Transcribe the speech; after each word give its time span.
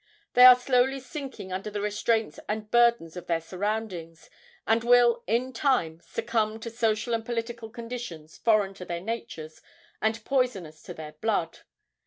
They 0.33 0.45
are 0.45 0.55
slowly 0.59 0.99
sinking 0.99 1.53
under 1.53 1.69
the 1.69 1.79
restraints 1.79 2.39
and 2.49 2.71
burdens 2.71 3.15
of 3.15 3.27
their 3.27 3.39
surroundings, 3.39 4.31
and 4.65 4.83
will 4.83 5.21
in 5.27 5.53
time 5.53 5.99
succumb 5.99 6.59
to 6.61 6.71
social 6.71 7.13
and 7.13 7.23
political 7.23 7.69
conditions 7.69 8.35
foreign 8.35 8.73
to 8.73 8.85
their 8.85 8.99
natures 9.01 9.61
and 10.01 10.25
poisonous 10.25 10.81
to 10.85 10.95
their 10.95 11.11
blood. 11.11 11.59